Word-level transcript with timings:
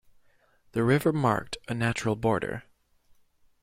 The 0.71 0.83
river 0.83 1.13
marked 1.13 1.57
a 1.67 1.75
natural 1.75 2.15
border. 2.15 2.63